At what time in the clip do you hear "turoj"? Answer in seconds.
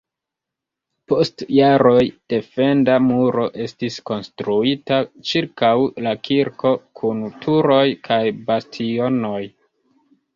7.45-7.83